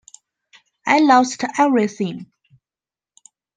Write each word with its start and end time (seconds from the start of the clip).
I 0.87 0.99
lost 1.01 1.43
everything. 1.59 2.25